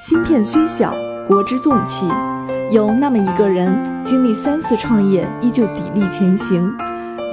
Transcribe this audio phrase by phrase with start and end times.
[0.00, 0.94] 芯片虽小，
[1.28, 2.06] 国之重器。
[2.70, 6.72] 有那么一个人，经历三次创业，依旧砥砺前行，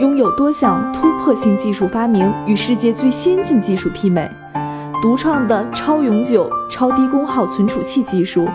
[0.02, 4.30] 拥有多项突破性技术发明，与世界最先进技术媲美。
[5.02, 8.46] 独创的超永久、超低功耗存储器技术，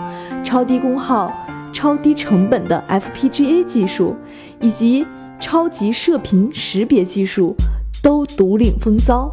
[0.45, 1.33] 超低功耗、
[1.73, 4.15] 超低成本的 FPGA 技术，
[4.61, 5.07] 以及
[5.41, 7.57] 超级射频识别技术，
[8.03, 9.31] 都独领风骚。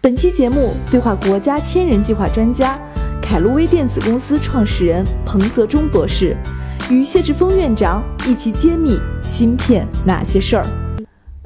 [0.00, 2.76] 本期节目对话国家千人计划专家、
[3.28, 6.36] 凯路威电子公司创始人彭泽忠博士，
[6.88, 10.64] 与谢志峰院长一起揭秘芯片那些事儿。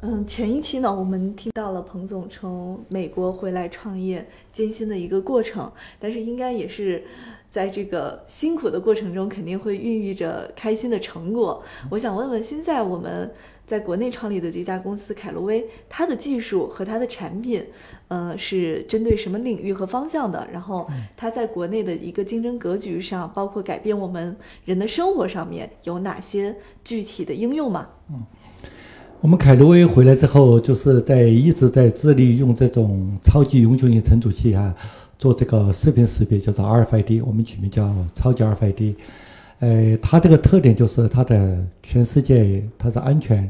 [0.03, 7.03] 嗯，前一期呢，我们听到了彭总从美国回来创业艰辛的一个过程，但是应该也是
[7.49, 11.63] 在这个辛苦的过程中，肯定会孕育着开心的成果。
[11.89, 13.31] 我想问问，现在我们
[13.65, 17.63] 在国内创立的这家公司凯路威，它的技术和它的产品，
[18.09, 20.45] 呃，是针对什么领域和方向的？
[20.51, 24.35] 然后它在国内的一个竞争格局上，包括改变我们
[24.65, 27.87] 人的生活上面，有哪些具体的应用吗？
[28.09, 28.23] 嗯。
[29.21, 34.75] 我们凯路威回来之后，就是在一直在致力用这种超级永久性存储器啊，
[35.19, 38.95] 做这个视频识别，叫做 RFID，我们取名叫超级 RFID。
[39.61, 43.49] 呃，它这个特点就是它的全世界它是安全，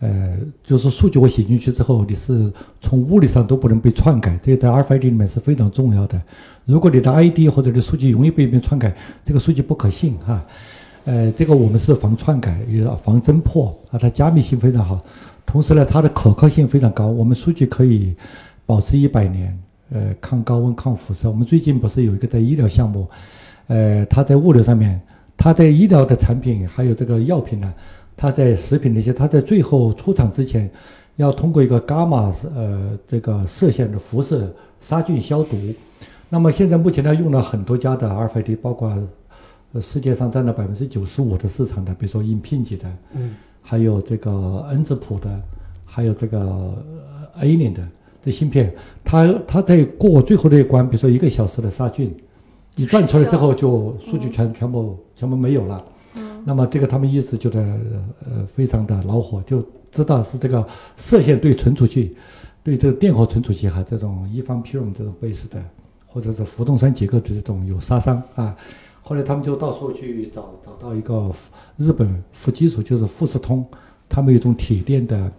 [0.00, 6.20] 呃，就是数据我写进去之后，你是从物理上都不能被篡改，这个在 RFID 里面是非常重要的。
[6.64, 10.44] 如果你的 ID 或者你的数据容易被别人篡改，这个数据不可信哈。
[11.04, 14.98] 呃，这个我们是防篡改，也防侦破啊，它加密性非常好，
[15.44, 18.16] 同时呢，它的可靠性非常高，我们数据可以
[18.64, 19.56] 保持一百年，
[19.90, 21.30] 呃，抗高温、抗辐射。
[21.30, 23.06] 我们最近不是有一个在医疗项目，
[23.68, 25.00] 呃，它在物流上面，
[25.36, 27.72] 它在医疗的产品还有这个药品呢，
[28.16, 30.70] 它在食品那些，它在最后出厂之前，
[31.16, 35.56] 要通过一个伽马呃这个射线的辐射杀菌消毒。
[36.28, 38.96] 那么现在目前呢用了很多家的阿尔法 D，包括。
[39.78, 45.28] 世界上占了百分之九十五的市场的，比如说英聘级的，嗯，还有这个恩智浦的，
[45.84, 46.82] 还有这个
[47.40, 47.82] A 零的
[48.22, 48.72] 这芯片，
[49.04, 52.14] 它它在过最后这一关，比如说一个小时的杀菌，
[52.78, 57.60] 你转出来之后就数据全全部全部没有了，嗯，那么这个他们一直觉得
[58.26, 60.64] 呃非常的恼火，就知道是这个
[60.98, 62.14] 射线对存储器，
[62.62, 65.58] 对这个电荷存储器哈这种一方 p o m 这种 base 的，
[66.06, 68.54] 或者是浮动山结构的这种有杀伤啊。
[69.00, 71.30] 后来他们就到处去找，找到一个
[71.78, 73.64] 日本富基础，就是富士通，
[74.08, 75.32] 他们有一种铁电的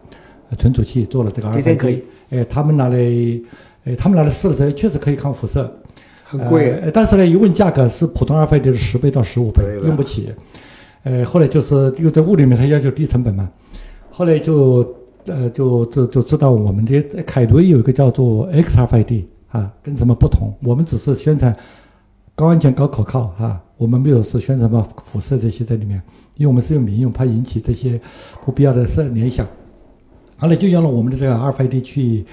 [0.57, 1.77] 存储器，做了这个 RFID。
[1.77, 2.03] 可以。
[2.29, 2.97] 哎，他们拿来，
[3.83, 5.71] 哎，他们拿来试了之后，确实可以抗辐射。
[6.27, 6.91] 很贵。
[6.93, 10.29] 但是呢，一问价格是普通 RFID 的十倍到十五倍，用不起。
[11.03, 13.49] 呃，后来就是又在物里面，他要求低成本嘛。
[14.11, 14.95] 后来就
[15.25, 20.53] 呃就就就知道我们的凯伦有一个叫做 XRFID 啊，跟什么不同？
[20.61, 21.55] 我们只是宣传。
[22.35, 25.99] 高安全、高可靠，啊，我们没有是宣传什么辐射这些在里面，
[26.35, 27.99] 因为我们是用民用，怕引起这些
[28.45, 29.43] 不必要的事联想。
[30.37, 32.23] 后来就用了我们的这个 RFID 去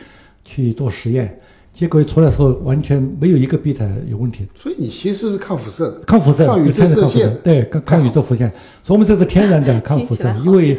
[0.45, 1.41] 去做实验，
[1.75, 4.47] 结果出来时候完全没有一个 bit 有问题。
[4.55, 8.49] 所以你其实是抗辐射，抗辐射，抗宇宙射线，对，抗抗宇宙辐射。
[8.83, 10.79] 所以我们这是天然的抗辐射，因为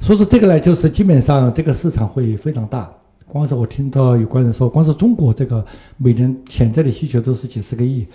[0.00, 2.90] 所以说这个呢，就是基本上这个市场会非常大。
[3.26, 5.64] 光是我听到有关人说，光是中国这个
[5.98, 8.06] 每年潜在的需求都是几十个亿。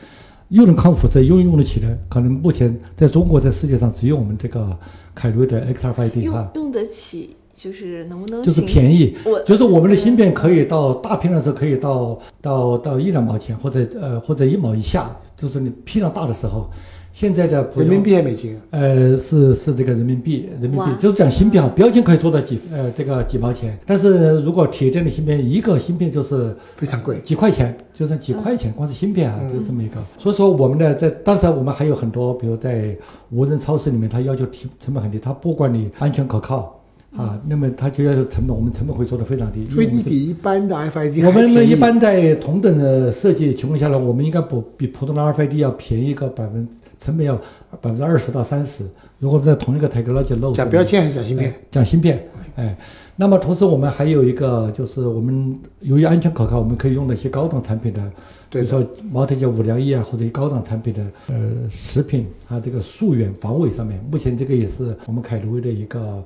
[0.50, 4.78] 又能抗辐射又用得起的，可能目前在中国在世界上只有我们这个
[5.16, 6.52] 凯瑞的 XRFID 哈。
[6.54, 8.44] 用得起就是能不能？
[8.44, 16.70] 就是便宜，就是我们的芯片可以到大批量的时候可以到到到一两毛钱或者呃或者一毛以下，就是你批量大的时候。
[17.14, 18.60] 现在的人民币还美金？
[18.72, 29.96] 呃，是是这个人民币，人民币就是讲芯片啊，标签可以做到几呃这个几毛钱，但是如果铁电的芯片，一个芯片就是非常贵，几块钱，就算几块钱，光是芯片啊，就这么一个。
[30.18, 32.94] 所以说我们呢，在当时我们还有很多，比如在
[33.30, 36.75] 无人超市里面，它要求提成本很低，它不管你安全可靠。
[37.18, 39.66] 啊，那么它就要成本，我们成本会做得非常低。
[39.66, 46.68] 所以你比一般的 RFID 我们一般在同等的设计情况下呢，我们应该不比普通的 RFID 要便宜个百分，
[47.00, 47.36] 成本要
[47.82, 48.84] 百分之二十到三十。
[49.20, 51.54] 如果在同一个 technology 讲标签还是讲芯片？
[51.72, 52.78] 讲芯片，哎。
[53.18, 58.12] 那么同时我们还有一个，就是我们由于安全可靠，我们可以用的一些高档产品的，
[58.50, 66.24] 比如说茅台酒五粮液啊，或者高档产品的呃食品啊，这个溯源防伪上面，目前这个也是我们凯路威的一个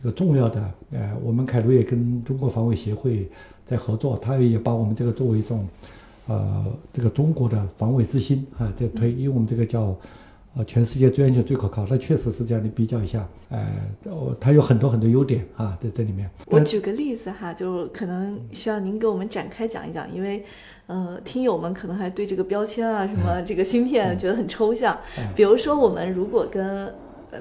[0.00, 0.60] 一个重要的，
[0.90, 3.28] 呃，我们凯路也跟中国防伪协会
[3.64, 5.64] 在合作，他也把我们这个作为一种，
[6.26, 9.96] 呃，这个中国的防伪之星啊在推，因为我们这个叫
[10.54, 12.62] 呃，全世界最安全、最可靠，那确实是这样。
[12.62, 13.66] 你比较一下，呃，
[14.04, 16.28] 哦，它有很多很多优点啊，在这里面。
[16.46, 20.44] 我举个例子哈，就可能需要您给我们展开讲一讲，因为，
[20.88, 24.94] 呃，听友们可能还对这个标签啊、什么这个芯片觉得很抽象。
[25.34, 26.92] 比如说，我们如果跟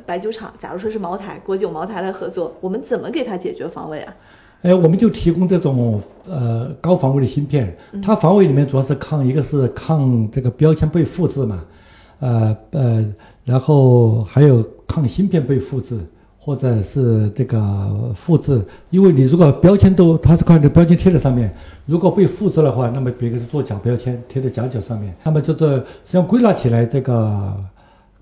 [0.05, 4.15] 白酒厂，假如说是茅台、国酒、茅台来合作，我们怎么给它解决防伪啊？
[4.61, 11.61] 哎，我们就提供这种呃高防伪的芯片，它防伪里面主要是抗一个是抗这个标签被复制嘛。
[12.21, 13.05] 呃呃，
[13.43, 15.99] 然后还有抗芯片被复制，
[16.37, 21.53] 或者是这个复制，因为你如果标签都它是靠你的标签贴在上面，
[21.85, 27.55] 如果被复制的话，那么别个是做假标签贴在假角上面，那么就是实际上归纳起来，这个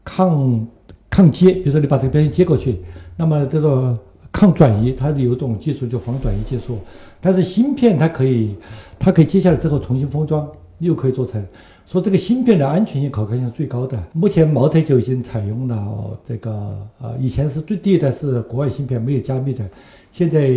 [0.03, 0.67] 抗
[1.09, 2.81] 抗接，比如说你把这个标签接过去，
[3.17, 3.97] 那么这个
[4.31, 6.77] 抗转移，它是有一种技术叫防转移技术，
[7.19, 8.55] 但是芯片它可以，
[8.97, 10.47] 它可以接下来之后重新封装，
[10.79, 11.45] 又可以做成。
[11.89, 19.67] 说这个芯片的安全性、可靠性最高的，目前茅台就已经采用了这个，呃，以前是最第一代是国外芯片没有加密的，
[20.11, 20.49] 现在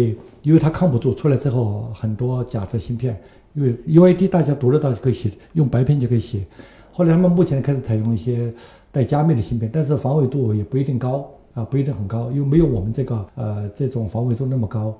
[0.42, 3.18] 因为它抗不住，出来之后很多假的芯片，
[3.54, 6.44] 因为 UID 大家读得到就可以写，用白片就可以写。
[6.92, 8.52] 后来他们目前开始采用一些
[8.90, 14.94] 带加密的芯片，但是防伪度也不一定高啊，不一定很高，因为没有我们这个呃这种防伪度那么高。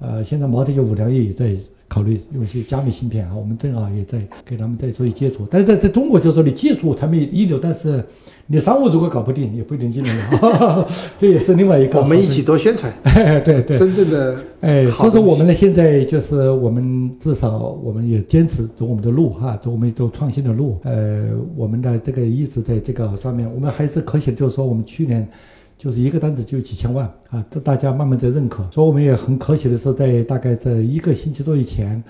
[0.00, 1.54] 呃，现在茅台酒五粮液也在。
[1.94, 5.46] 考虑用一些加密芯片啊，我们正好也在给他们在做一接触。
[5.48, 8.04] 但是在在中国，就是说你技术产品一流，但是
[8.48, 10.88] 你商务如果搞不定，也不一定进得了。
[11.16, 12.00] 这也是另外一个。
[12.00, 12.92] 我们一起多宣传。
[13.44, 13.78] 对对。
[13.78, 20.80] 真正的哎，所以说我们呢，现在就是我们至少我们也坚持走我们的路哈，走我们走创新的路。
[20.82, 25.28] 呃，我们的这个一直在这个上面，我们还是可喜，就是说我们去年。
[25.78, 32.02] 就是一个单子就几千万啊，这大家慢慢在认可，所以我们也很可喜的是，在大概在一个星期多以前，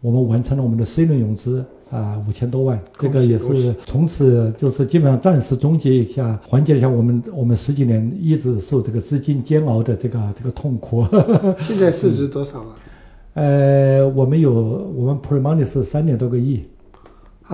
[0.00, 11.06] 我们完成了我们的 C 轮融资啊，五千多万，这个也是从此就是基本上暂时终结一下，缓解一下我们我们十几年一直受这个资金煎熬的这个这个痛苦。
[11.60, 12.74] 现在市值多少啊？
[13.34, 14.52] 呃，我们有
[14.96, 16.64] 我们 Pre Money 是三点多个亿。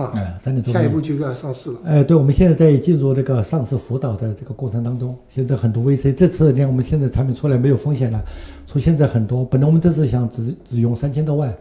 [0.03, 1.77] 啊，三点多，下一步就要上市了。
[1.85, 5.17] 哎，对，我们现在在进入这个上市辅导的这个过程当中。
[5.27, 8.23] 现在很多 VC，这次你看我们现在产品出来没有风险了，
[8.65, 11.51] 说现在很多，本来我们这次想只只用三千多万，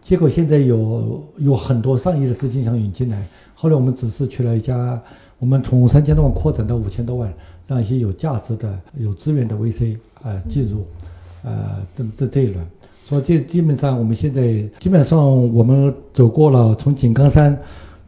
[0.00, 3.26] 结果现在有有很多上亿的资金想引进来。
[3.54, 5.00] 后来我们只是去了一家，
[5.38, 7.32] 我们从三千多万扩展到五千多万，
[7.66, 10.86] 让一些有价值的、有资源的 VC 啊进入，
[11.44, 12.66] 呃，这这这一轮。
[13.08, 14.42] 说这基本上我们现在
[14.78, 17.56] 基本上我们走过了从井冈山，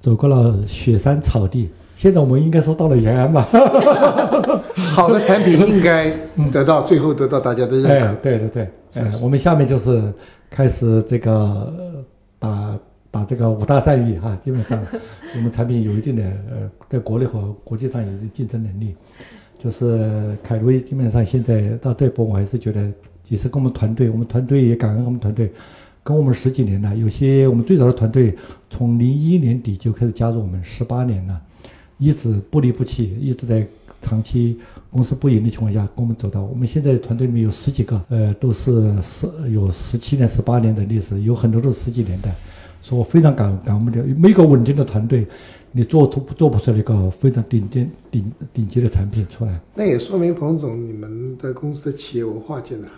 [0.00, 3.42] 走过了雪山草地，现在我们应该说到了延安吧。
[4.94, 6.10] 好的产品应该
[6.52, 8.06] 得到最后得到大家的认可。
[8.06, 10.12] 哎，对对对，哎，我们下面就是
[10.48, 11.72] 开始这个
[12.38, 12.78] 打
[13.10, 14.80] 打这个五大战役哈，基本上
[15.34, 18.94] 我们产品有一定的呃，在国内和国际上有竞争能力。
[19.58, 22.88] 就是凯威基本上现在到这步，我还是觉得。
[23.28, 25.50] 也是跟我们团队，我们团队也感恩我们团队，
[26.02, 26.94] 跟我们十几年了。
[26.96, 28.36] 有些我们最早的团队
[28.68, 31.40] 从零一年底就开始加入我们，十八年了，
[31.98, 33.66] 一直不离不弃，一直在
[34.02, 34.58] 长期
[34.90, 36.42] 公司不盈的情况下跟我们走到。
[36.42, 42.30] 我们现在团队里面有十几个，呃，都是十有十七年、十八年的历史，有很多都是十几年的，
[42.82, 45.26] 所以我非常感感恩我们的每个稳定的团队。
[45.76, 49.60] 你做出做不出来一个非常顶尖顶顶级的产品出来。
[49.74, 52.94] 那也说明彭总你们的公司的企业文化建得很，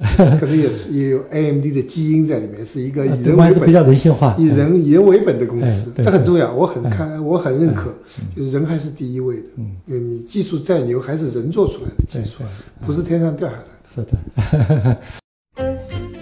[0.40, 6.50] 可能也是也有 AMD 的基因在里面，是一个以人为本、比较人性化、以人以人为本的公司，这很重要。
[6.54, 7.92] 我很看，我很认可，
[8.34, 9.42] 就是人还是第一位的。
[9.56, 12.42] 嗯，因为你技术再牛，还是人做出来的技术，
[12.86, 13.66] 不是天上掉下来的。
[13.94, 14.96] 是的。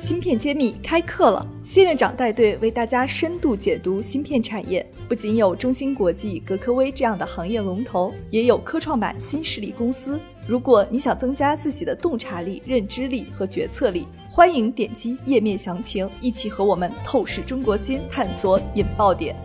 [0.01, 4.85] 芯片揭秘开课了，谢院长带队为大家深度解读芯片产业。
[5.09, 10.19] 不仅有中芯国际、格科威这样的行业龙头，也有科创板新势力公司。
[10.49, 19.37] 如果你想增加自己的洞察力、认知力和决策力，欢迎点击页面详情，一起和我们透视中国芯，探索引爆点。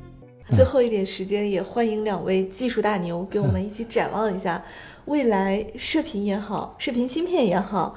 [0.56, 4.64] 最后一点时间，也欢迎两位技术大牛给我们一起展望一下
[5.04, 7.94] 未来射频也好，射频芯片也好。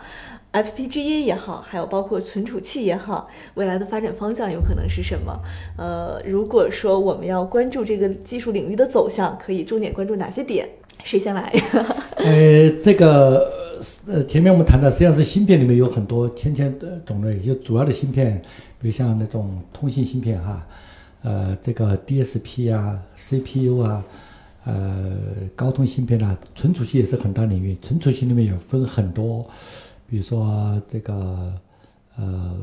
[0.52, 5.40] FPGA 也好，还有包括存储器也好，未来的发展方向有可能是什么？
[5.78, 10.68] 呃，如果说我们要关注这个技术领域的走向，可以重点关注哪些点？
[11.04, 11.52] 谁先来？
[12.18, 13.52] 呃，这个
[14.06, 18.42] 呃，前面我们谈的实际上是芯片里面有很多千千的种类，就主要的芯片，
[18.80, 20.66] 比如像那种通信芯片哈，
[21.24, 24.04] 呃，这个 DSP 啊，CPU 啊，
[24.66, 25.18] 呃，
[25.56, 29.44] 高通芯片啊，存储器也是很大领域，存储器里面有分很多。
[30.10, 31.54] 比如说这个，
[32.20, 32.58] 呃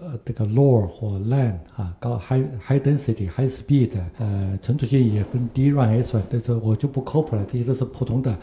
[0.00, 8.36] 呃这个 low 或 lan 啊，高 high high density high speed，呃存储器也分 DRAM、SRAM，但是我就不科普了，这些都是普通的。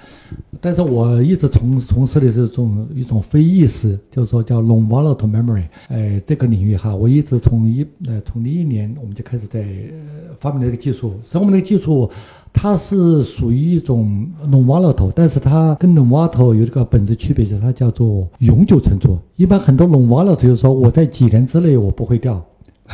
[0.62, 9.66] 但是我一直从从事的是这种一种非意识，就是说叫 long volatile memory，哎这个领域哈，我一直从一呃从零一年我们就开始在
[10.38, 12.10] 发明这个技术，所以我们的技术。
[12.51, 19.18] 它是属于一种 long volatile，但是它跟 long volatile 有这个本质区别，就是它叫做永久存储。
[19.38, 22.44] 一般很多 long volatile 就是说我在几年之内我不会掉，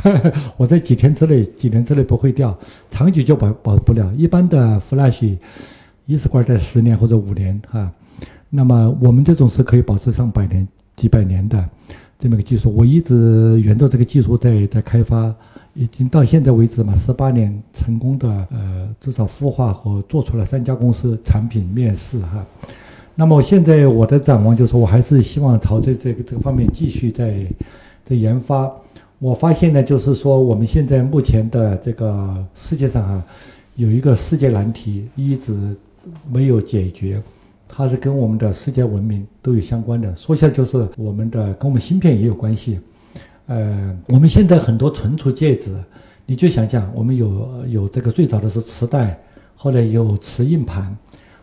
[0.58, 2.56] 我在几天之内、几年之内不会掉，
[2.92, 4.14] 长久就保保不了。
[4.16, 5.36] 一般的 flash
[6.06, 7.92] 一时块在十年或者五年哈，
[8.52, 11.68] 那么我们这种是可以保持上百年、几百年的
[12.20, 12.72] 这么个技术。
[12.76, 15.34] 我一直沿着这个技术在在开发。
[15.76, 22.46] 已经到现在为止嘛，十八年成功的呃，至少孵化和做出了三家公司产品面世哈。
[23.14, 27.46] 那么现在我的展望就是，我还是希望朝着这个这个方面继续在
[28.06, 28.74] 在研发。
[29.20, 33.26] 我发现呢，就是说我们现在目前的这个世界上啊，
[33.76, 35.54] 有一个世界难题一直
[36.32, 37.22] 没有解决，
[37.68, 40.16] 它是跟我们的世界文明都有相关的。
[40.16, 42.80] 说起来就是我们的跟我们芯片也有关系。
[43.48, 45.76] 呃，我们现在很多存储介质，
[46.26, 49.20] 你就想想，我们有有这个最早的是磁带，
[49.56, 50.96] 后来有磁硬盘，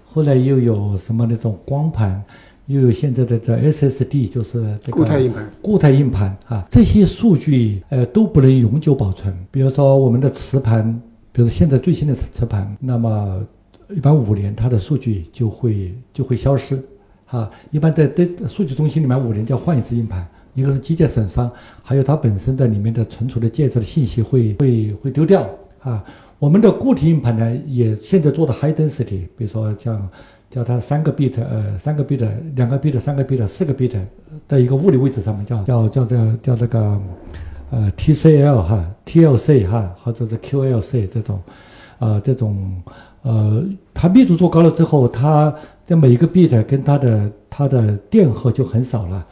[0.05, 2.21] 后来又有什么那种光盘，
[2.67, 5.51] 又有现在的这 SSD，就是这个固态硬盘。
[5.63, 9.33] 固态硬盘啊，这些数据呃都不能永久保存。
[9.51, 13.41] 比如说我们的磁盘，比如现在最新的磁盘，那么
[13.91, 16.83] 一般五年它的数据就会就会消失，
[17.27, 20.27] 哈，一般在在数据中心里面五年就要换一次硬盘。
[20.55, 21.51] 一个是机械损伤，
[21.83, 25.49] 还有它本身的里面的存储的介质的信息会会会丢掉
[25.81, 26.03] 啊。
[26.39, 30.09] 我们的固体硬盘呢，也现在做的 high density，比如说像
[30.51, 33.97] 叫它三个 bit，呃，三个 bit，两个 bit，三个 bit，四个 bit，
[34.47, 37.01] 在一个物理位置上面叫叫叫这叫这个
[37.71, 41.41] 呃 TCL 哈，TLC 哈，或者是 QLC 这种，
[42.01, 42.83] 呃，这种
[43.23, 45.55] 呃，它密度做高了之后，它
[45.87, 49.27] 在每一个 bit 跟它的它的电荷就很少了。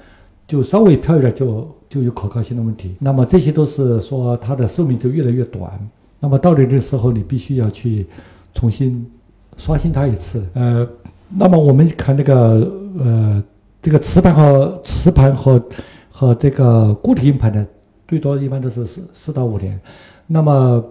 [0.50, 5.70] 就稍微飘一点就就有可靠性的问题，那么这些都是说它的寿命就越来越短。
[6.18, 8.04] 那么到了这时候，你必须要去
[8.52, 9.08] 重新
[9.56, 10.44] 刷新它一次。
[10.54, 10.84] 呃，
[11.28, 13.44] 那么我们看那个呃
[13.80, 15.64] 这个磁盘和磁盘和
[16.10, 17.64] 和这个固体硬盘呢，
[18.08, 19.80] 最多一般都是四四到五年。
[20.26, 20.84] 那么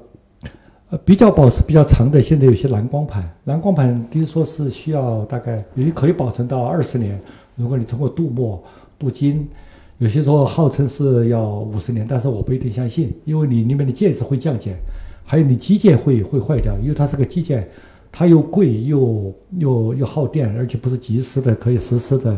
[0.90, 7.20] 呃比较保持比较长的，现在有些蓝光盘，蓝光盘听说是需要大概有些可以保存到二十年，
[7.58, 8.64] 如果你通过镀膜。
[9.00, 9.48] 镀金，
[9.98, 14.76] 有些时候号称是要五十年，但是我不一定相信，因为你里面的介质会降解，
[15.24, 17.68] 还有你机件会会坏掉，因为它是个机件，
[18.12, 22.38] 它又贵又又又耗电，而且不是即时的可以实时的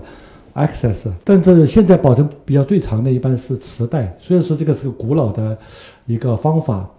[0.54, 1.12] access。
[1.24, 5.58] 但是现在保存比较最长的一般是磁带，虽然说这个是个古老的
[6.06, 6.90] 一个方法。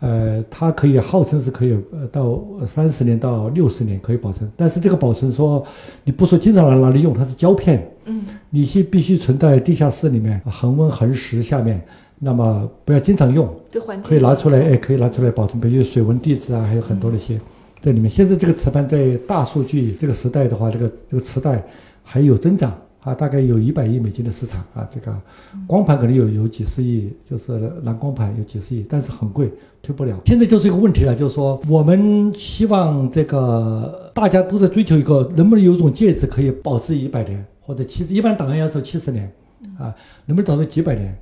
[0.00, 5.64] 呃，它可以号称是可以呃到三十年到六十年可以保存，但是这个保存说
[6.04, 11.82] 你不说经常拿拿来用，它是胶片，嗯，你是必须存在地下室里面恒温恒湿下面，
[12.20, 13.48] 那么不要经常用，
[14.04, 17.40] 可以拿出来，哎，可以拿出来保存，比如水文地质啊，还有很多那些
[17.80, 18.08] 在里面。
[18.08, 21.60] 现在这个磁盘在大数据这个时代的话，这个这个磁带
[22.04, 22.72] 还有增长。
[23.00, 25.16] 啊，大概有一百亿美金的市场啊，这个
[25.66, 29.50] 光盘可能有有几十亿，就是蓝光盘有几十亿，但是很贵，
[29.80, 30.20] 推不了。
[30.26, 39.32] 现在就是一个问题了，就是说我们希望这个大家都在追求一个，能不能有一种介质可以保持一百年或者七十，一般档案要求七十年，
[39.78, 39.94] 啊，
[40.26, 41.16] 能不能找到几百年？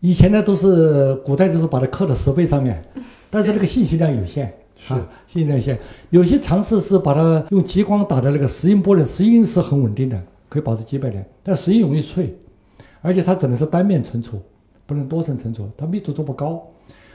[0.00, 2.84] 以前呢都是古代就是把它刻到石碑上面，
[3.30, 4.92] 但是那个信息量有限，是
[5.26, 5.78] 信息量有限。
[6.10, 10.20] 有些尝试是把它用激光打的那个石英玻璃，石英是很稳定的。
[10.54, 12.32] 可以保持几百年，但石英容易脆，
[13.02, 14.40] 而且它只能是单面存储，
[14.86, 16.64] 不能多层存储，它密度做不高。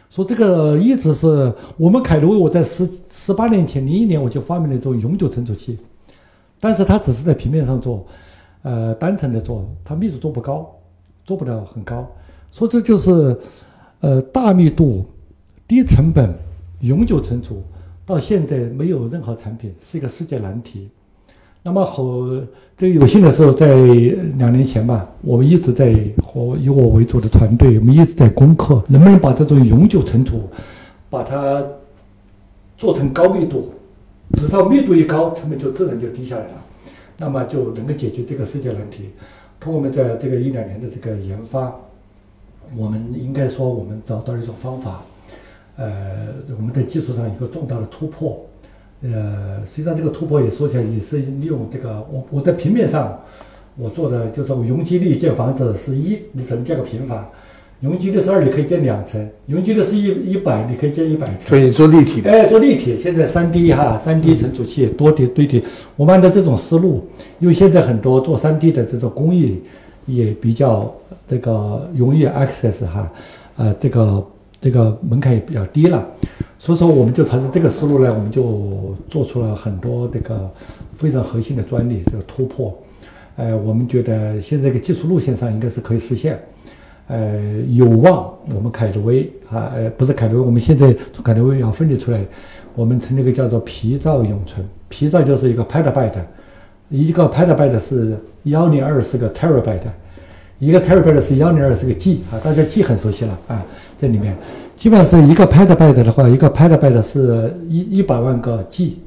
[0.10, 5.77] 说这个一直是我们凯罗威，我在十十八年前零一年我就发明了一种永久存储器，
[6.60, 8.05] 但是它只是在平面上做，
[8.63, 10.69] 呃，单层的做，它密度做不高，
[11.24, 12.05] 做不了很高。
[12.51, 13.39] 说这就是，
[14.01, 15.05] 呃，大密度、
[15.65, 16.38] 低成本、
[16.81, 17.63] 永久存储，
[18.05, 20.89] 到现在没有任何产品，是一个世界难题。
[21.61, 22.41] 那么和
[22.77, 23.75] 这个有幸的时候，在
[24.37, 30.41] 两年前吧，我们一直在和以我为主的团队，我们一直在攻克，能不能把这种永久存储，
[31.09, 31.61] 把它
[32.77, 33.73] 做成高密度，
[34.37, 36.51] 至少密度一高，成本就自然就低下来了，
[37.17, 39.09] 那么就能够解决这个世界难题。
[39.59, 41.75] 通过我们在这个一两年的这个研发，
[42.77, 45.03] 我们应该说我们找到了一种方法，
[45.75, 48.45] 呃，我们在技术上一个重大的突破。
[49.01, 53.17] 呃，实际上这个突破也说起来也是利用这个，我我在平面上，
[53.77, 57.23] 我做的就是容积率建房子是一，你只能建个平房；
[57.79, 61.37] 容积率是二，你可以建两层；容积率是一一百，你可以建一百层。
[61.47, 62.97] 所以做立体的，哎，做立体。
[63.01, 65.63] 现在三 D 哈，三 D 存储器多叠堆叠，
[65.95, 67.07] 我们按照这种思路，
[67.39, 69.61] 因为现在很多做三 D 的这种工艺
[70.07, 70.93] 也比较
[71.25, 73.09] 这个容易 access 哈，
[73.55, 74.21] 呃，这个
[74.61, 76.05] 这个门槛也比较低了，
[76.57, 80.49] 所以说我们就朝着这个思路呢，我们就做出了很多这个
[80.91, 82.77] 非常核心的专利这个突破。
[83.37, 86.37] 呃，我们觉得现在这个技术路线上应该是可以实现，
[87.07, 87.39] 呃，
[87.69, 92.19] 有望我们凯德威啊，呃，不是凯德威，我们现在从凯德威要分离出来，
[92.75, 96.19] 我们成立一个叫做皮造永存，皮造就是一个 petabyte，
[96.89, 99.87] 一个 petabyte 是幺零二四个 terabyte，
[100.59, 103.65] 一个 terabyte 是幺零二四个 G 啊，大家 G 很熟悉了啊，
[103.97, 104.37] 这里面
[104.75, 108.99] 基本上是一个 petabyte 的话，一个 petabyte 是一一百万个 G，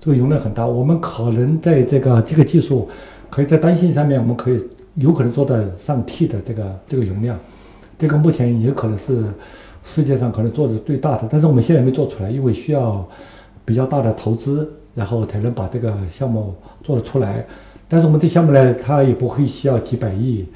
[0.00, 2.88] 这个容量很大，我们可能在这个这个技术。
[3.30, 7.36] 可以在单芯上面，我们可以有可能做到上 T 的这个这个容量，
[7.98, 9.24] 这个目前也可能是
[9.82, 13.04] 世界上可能做的最大的，但是我们现在没做出来，因为需要
[13.64, 17.44] 比较大的投资，然后才能把这个项目做得出来。
[17.88, 20.46] 但是我们这项目呢，它也不会需要几百亿、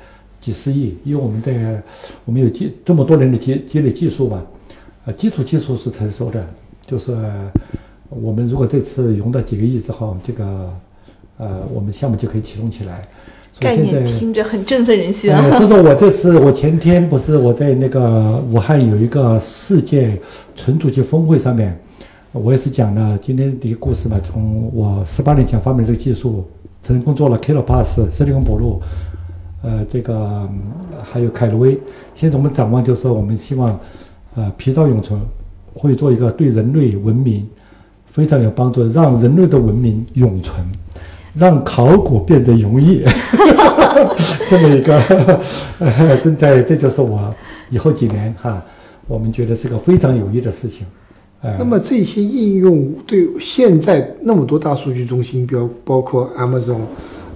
[0.41, 1.83] 几十亿，因为我们在
[2.25, 4.43] 我们有积这么多年的积积累技术嘛，
[5.07, 6.45] 呃，基础技术是成熟的，
[6.87, 7.17] 就是
[8.09, 10.73] 我们如果这次融到几个亿之后，这个。
[11.41, 13.07] 呃，我们项目就可以启动起来。
[13.61, 15.41] 概念听着很振奋人心啊！
[15.57, 20.21] 所以说 我这次，我前天不是我在那个武汉有一个世界
[20.57, 21.79] 存储器峰会上面，
[22.33, 24.21] 我也是讲了今天的一个故事嘛。
[24.25, 26.45] 从我十八年前发明这个技术，
[26.83, 28.83] 成功做了 Kilo Pass、斯里 n 补录，
[29.63, 30.49] 呃，这个
[31.03, 31.79] 还有凯路威。
[32.15, 33.79] 现在我们展望就是说，我们希望，
[34.37, 35.21] 呃，皮造永存
[35.75, 37.47] 会做一个对人类文明
[38.07, 40.65] 非常有帮助，让人类的文明永存。
[41.35, 43.05] 让考古变得容易，
[44.51, 45.01] 这么一个
[46.25, 47.33] 正在，这就是我
[47.71, 48.61] 以后几年哈，
[49.07, 50.85] 我们觉得是个非常有益的事情。
[51.59, 56.81] 那么这些应用对现在那么多大数据中心，比如包括 Amazon。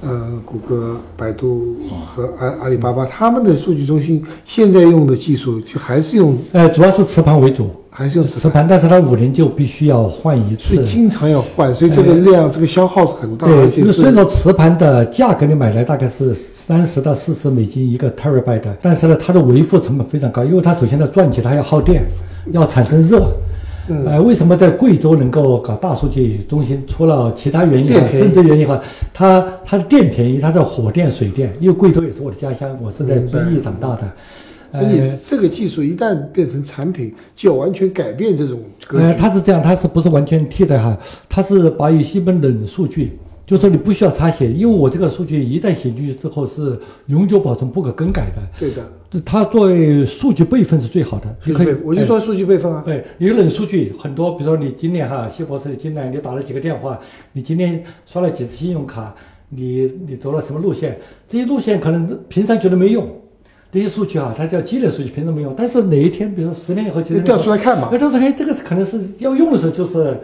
[0.02, 13.46] 呃，谷歌、百度和阿阿里巴巴，他们的数据中心现在用的技术就还是用，呃，主要是磁盘为主，还是用磁盘，但是它五年就必须要换一次，所以经常要换，所以这个量、这个消耗是很大。
[13.46, 22.04] 对，所以说磁盘的价格你买来大概是三十到四十美金一个 terabyte，但是呢，它的维护成本非常高，因为它首先它转起来要耗电，
[22.50, 23.28] 要产生热。
[23.88, 26.82] 呃，为什么在贵州能够搞大数据中心？
[26.86, 28.80] 除了其他原因，政治原因哈，
[29.12, 34.02] 它它的电便宜，它的火电、水电，因为贵州也是我的家乡，我是在遵义长大的。
[34.72, 39.04] 所以这个技术一旦变成产品，就要完全改变这种格局。
[39.04, 40.96] 呃，它是这样，它是不是完全替代哈？
[41.28, 43.18] 它是把一些本冷数据。
[43.52, 48.40] 就说你不需要擦写，因为我这个数据一旦写进去之后是永久保存、不可更改的。
[48.58, 48.82] 对的，
[49.26, 51.36] 它作为数据备份是最好的。
[51.44, 52.82] 你可以，我就说数据备份啊。
[52.82, 56.98] 对，有冷数据很多，比如说你今年哈，谢博士，你今年你打了几个电话，
[57.34, 59.14] 你今天刷了几次信用卡，
[59.50, 60.98] 你你走了什么路线？
[61.28, 63.06] 这些路线可能平常觉得没用，
[63.70, 65.52] 这些数据啊，它叫积累数据，平常没用。
[65.54, 67.90] 但是哪一天，比如说十年以后，调出来看嘛。
[67.92, 70.18] 那调出来，这个可能是要用的时候，就是。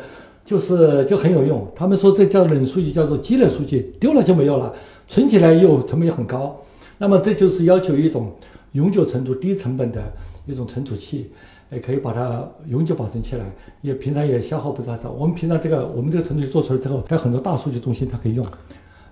[0.48, 4.72] 就是就很有用，他们说这叫冷数据，叫做积累数据，丢了就没有了，
[5.06, 6.56] 存起来又成本又很高，
[6.96, 8.32] 那么这就是要求一种
[8.72, 10.02] 永久存储、低成本的
[10.46, 11.30] 一种存储器，
[11.70, 13.44] 也可以把它永久保存起来，
[13.82, 15.10] 也平常也消耗不少少。
[15.10, 18.46] 我们平常这个我们这个存储器做出来之后，还有很多大数据中心它可以用，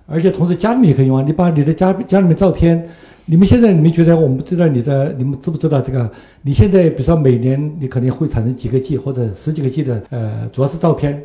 [0.07, 2.89] 而且同时家里面也可以用啊，你把你的家家里面照片。
[3.29, 6.09] 你们现在你们觉得我们不知道你的，你们知不知道这个？
[6.43, 11.21] 你现在比如说每年你可能会产生几个 G 或者十几个 G 的，呃，主要是照片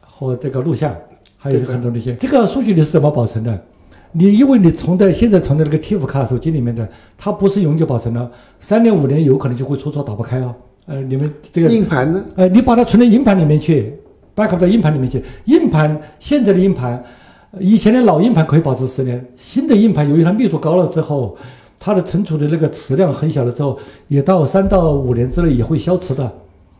[0.00, 0.92] 和这个录像，
[1.36, 2.16] 还有很多那些。
[2.16, 3.62] 这个数据你是怎么保存的？
[4.10, 8.28] 你因为你存在现在存在那个 TIFF 卡手机里面的，它不是永久保存的，
[8.58, 10.52] 三年五年有可能就会出错打不开哦。
[10.86, 12.24] 呃，你们这个硬盘呢？
[12.34, 13.94] 呃，你把它存到硬盘里面去
[14.34, 15.22] ，backup 到硬盘里面去。
[15.44, 17.00] 硬盘现在的硬盘。
[17.60, 21.36] 以前的老硬盘可以保持十年，新的硬盘由于它密度高了之后，
[21.78, 26.32] 它的存储的那个磁量很小了之后，也到三到五年之内也会消磁的。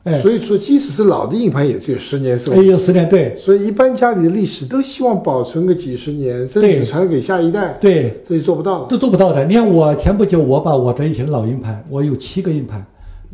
[0.04, 2.60] 哎，所以说即使是老的硬盘也只有十年寿命。
[2.60, 3.34] 哎，有十年，对。
[3.34, 7.76] 所以一般家里的历史都希望保存个几十年，甚至传给下一代。
[7.80, 8.86] 对，这是做不到的。
[8.86, 9.44] 都做不到的。
[9.46, 12.84] 你看我前不久我把我的以前的老硬盘，我有七个硬盘，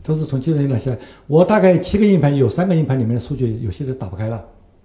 [0.02, 4.40] 都是从机上拿下来，我大概七个硬盘有三个硬盘里面的数据有些都打不开了。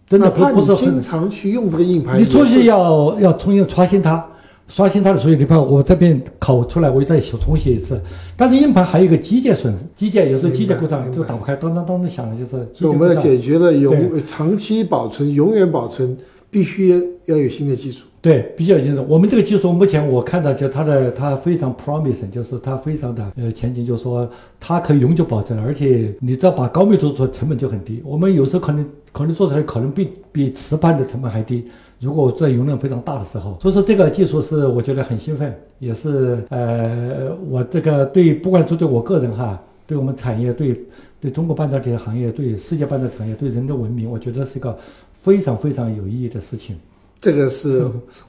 [0.07, 4.25] 真的不不是经常去用这个硬盘，你出去要要重新刷新它，
[4.67, 8.01] 刷新它的所有你把我这边拷出来，我再写重写一次。
[8.35, 12.51] 但是硬盘还有一个机械损失，机械有时候机械故障就打不开，当当当的响的就是。
[12.73, 16.17] 所以我们要解决了永长期保存、永远保存。
[16.57, 16.89] 必须
[17.25, 18.03] 要有新的技术。
[18.19, 19.05] 对，比较清楚。
[19.07, 24.27] 我们这个技术目前我看到，就它的它非常 promising，就是它非常的呃前景，就是说
[24.59, 28.01] 它可以永久保证，而且你只要把高密度做，成本就很低。
[28.03, 31.63] 我们有时候可能可能做出来可能比比磁盘的成本还低。
[31.99, 40.79] 如果在容量非常大的时候，所以说这个技术是我觉得很兴奋，也是呃我这个对不管是对我个人哈，对我们产业，对
[41.19, 44.77] 对中国半导体行业，对世界半导体行业，对人的文明，我觉得是一个
[45.13, 46.77] 非常非常有意义的事情。
[47.19, 47.83] 这个是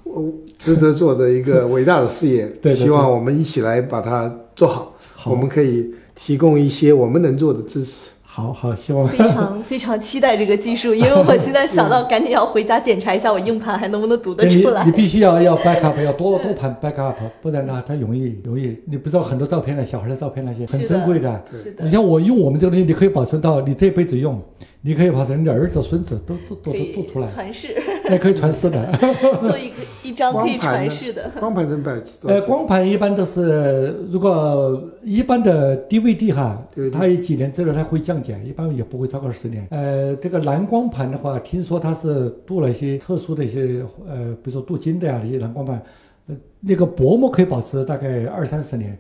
[0.05, 4.95] 我值得做的一个伟大的事业， 对对对希望我们一起来把它做好。
[5.15, 8.11] 好我们可以提供一些我们能做的支持。
[8.39, 14.93] 好好，希望非常非常期待这个技术，因为我现在想到 赶紧要回家检查一下我硬盘还能不能读得你出来你。
[14.93, 21.43] 必须要要 backup，要多多盘 backup，不然呢，它容易容易，你不知道很多照片呢，小孩的照片那些很珍贵的。
[21.51, 24.41] 是的你，像我用我们这个东西，你可以保存到你这辈子用，
[24.81, 27.77] 你可以保存你的儿子、孙子都都都都都出来，传世，
[28.09, 28.91] 也可以传世的。
[29.43, 31.31] 做一个一张可以光盘呢传世的。
[31.41, 39.67] 光盘能摆多少呃，光盘一般都是，如果一般的 DVD 哈它几年之后它会降解，一般也不会超过十年。
[39.71, 45.83] 呃，这个蓝光盘的话，听说它是镀了一些特殊的一些呃，比如说镀金的呀，那些蓝光盘，
[46.29, 48.97] 呃，那个薄膜可以保持大概二三十年。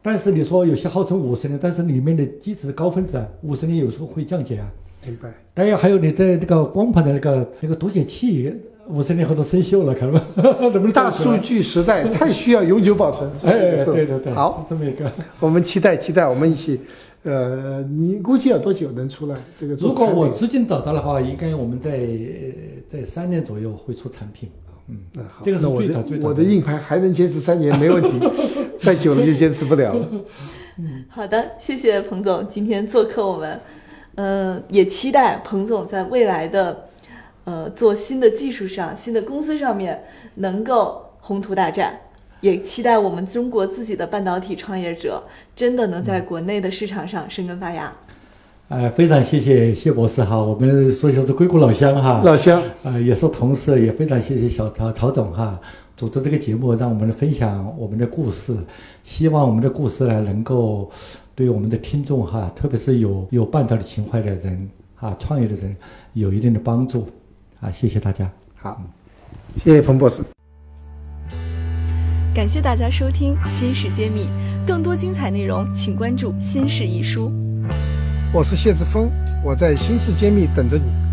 [0.00, 4.72] 但是你说有些号称五十年，但是里面的基质高分子啊，五十年有时候会降解啊。
[5.08, 5.32] 明白？
[5.54, 8.52] 当然还有你在这个光盘的那个那个读解器，
[8.88, 10.26] 五十年后都生锈了，看到吗？
[10.60, 13.30] 能不能大数据时代太需要永久保存。
[13.44, 15.10] 哎，对对对，好，这么一个。
[15.40, 16.80] 我们期待期待，我们一起。
[17.24, 19.36] 呃，你估计要多久能出来？
[19.56, 21.98] 这个如果我资金找到的话，应该我们在呃
[22.88, 24.48] 在三年左右会出产品。
[24.88, 28.10] 嗯，那好，这个是那我的最早最早我的硬盘还能坚持三年，没问题。
[28.82, 30.08] 再久了就坚持不了了。
[31.08, 33.60] 好的，谢谢彭总今天做客我们，
[34.20, 36.88] 嗯、也期待彭总在未来的
[37.44, 40.02] 呃做新的技术上、新的公司上面
[40.34, 41.96] 能够宏图大展，
[42.40, 45.22] 也期待我们中国自己的半导体创业者
[45.54, 47.92] 真的能在国内的市场上生根发芽。
[48.70, 55.58] 呃，非常谢谢谢博士哈，我们说是硅谷老乡哈，老乡，呃也是同事，也非常谢谢小曹曹总哈，
[55.96, 58.54] 组织这个节目，让我们分享我们的故事，
[59.04, 60.90] 希望我们的故事呢能够
[61.38, 65.76] 对我们的听众哈，特别是有有半导体情怀的人啊，创业的人
[66.14, 67.08] 有一定的帮助
[67.60, 68.28] 啊，谢谢大家。
[68.56, 68.82] 好，
[69.56, 70.20] 谢谢彭博士。
[72.34, 74.22] 感谢大家收听《新事揭秘》，
[74.66, 77.28] 更多精彩内容请关注《新事一书》。
[78.34, 79.08] 我是谢志峰，
[79.44, 81.07] 我在新事揭秘等着你。